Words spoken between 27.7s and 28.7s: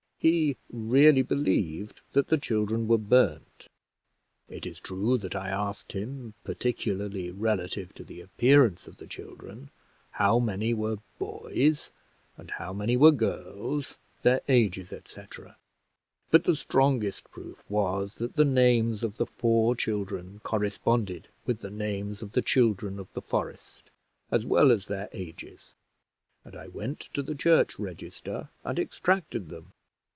register